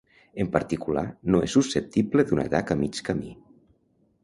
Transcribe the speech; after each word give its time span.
En 0.43 0.47
particular, 0.53 1.03
no 1.35 1.41
és 1.49 1.53
susceptible 1.57 2.27
d'un 2.31 2.43
atac 2.47 2.75
a 2.77 2.81
mig 2.83 3.05
camí. 3.11 3.37